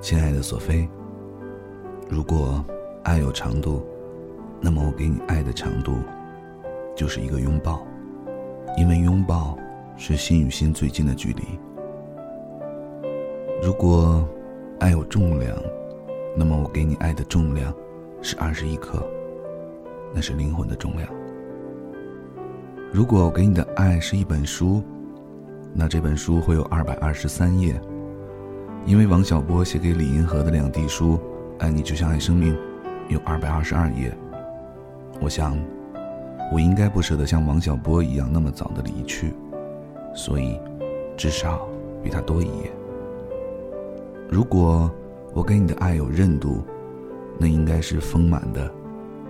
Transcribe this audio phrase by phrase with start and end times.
[0.00, 0.88] 亲爱的索菲，
[2.08, 2.64] 如果
[3.02, 3.82] 爱有长度，
[4.58, 5.98] 那么我给你爱的长度
[6.96, 7.86] 就是一个拥抱，
[8.78, 9.58] 因为拥抱
[9.98, 11.42] 是心与心最近的距离。
[13.62, 14.26] 如果
[14.78, 15.54] 爱有重量，
[16.34, 17.72] 那么我给你爱的重量
[18.22, 19.06] 是二十一克，
[20.14, 21.06] 那是灵魂的重量。
[22.90, 24.82] 如果我给你的爱是一本书，
[25.74, 27.78] 那这本书会有二百二十三页。
[28.86, 31.16] 因为王小波写给李银河的两地书
[31.58, 32.54] 《爱你就像爱生命》，
[33.08, 34.12] 有二百二十二页。
[35.20, 35.56] 我想，
[36.52, 39.34] 我应该不舍得像王小波一样那么早的离去，
[40.14, 40.58] 所以，
[41.16, 41.68] 至少
[42.02, 42.72] 比他多一页。
[44.28, 44.90] 如果
[45.34, 46.64] 我给你的爱有韧度，
[47.38, 48.68] 那应该是丰满的，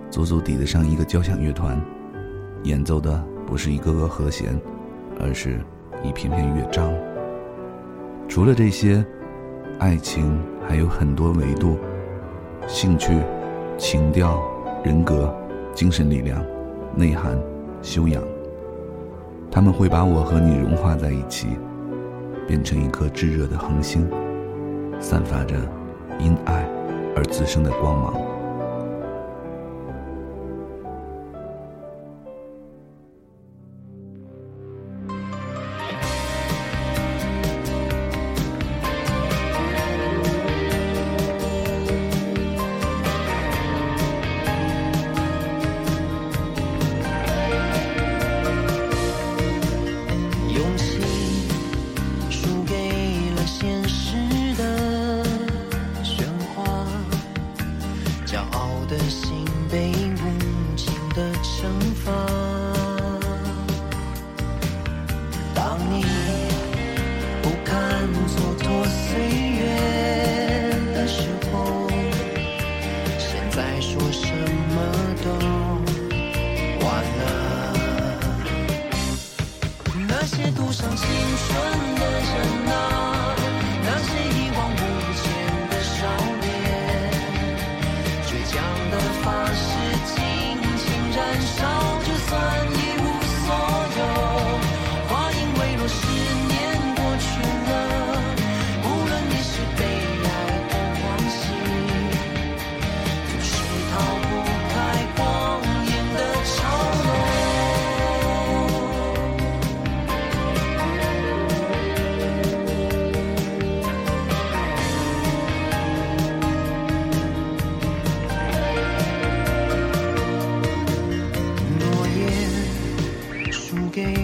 [0.09, 1.79] 足足抵得上一个交响乐团
[2.63, 4.59] 演奏的，不是一个个和弦，
[5.19, 5.59] 而是
[6.03, 6.91] 一篇篇乐章。
[8.29, 9.05] 除了这些。
[9.81, 11.75] 爱情还有很多维度，
[12.67, 13.17] 兴趣、
[13.79, 14.39] 情调、
[14.83, 15.35] 人格、
[15.73, 16.39] 精神力量、
[16.95, 17.35] 内涵、
[17.81, 18.21] 修养。
[19.49, 21.47] 他们会把我和你融化在一起，
[22.47, 24.07] 变成一颗炙热的恒星，
[24.99, 25.55] 散发着
[26.19, 26.63] 因爱
[27.15, 28.13] 而滋生的光芒。
[65.91, 66.05] 你。
[67.41, 67.77] 不肯
[68.27, 69.19] 蹉跎岁
[69.59, 69.61] 月
[70.93, 71.87] 的时候
[73.17, 74.31] 现在说什
[74.69, 74.75] 么
[75.23, 75.60] 都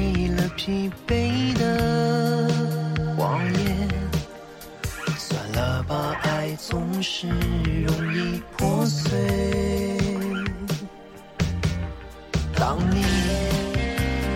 [0.07, 2.47] 为了疲惫的
[3.17, 3.89] 谎言，
[5.17, 9.97] 算了吧，爱总是容易破碎。
[12.55, 13.03] 当你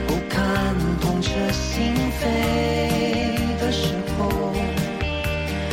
[0.08, 2.26] 不堪痛彻心扉
[3.62, 4.52] 的时候，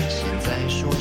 [0.09, 0.93] 现在说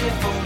[0.00, 0.39] 个